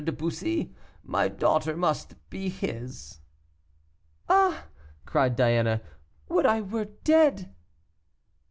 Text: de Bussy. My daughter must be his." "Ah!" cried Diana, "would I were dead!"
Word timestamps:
de 0.03 0.11
Bussy. 0.11 0.73
My 1.03 1.27
daughter 1.27 1.77
must 1.77 2.15
be 2.31 2.49
his." 2.49 3.19
"Ah!" 4.27 4.65
cried 5.05 5.35
Diana, 5.35 5.79
"would 6.27 6.47
I 6.47 6.59
were 6.59 6.85
dead!" 6.85 7.53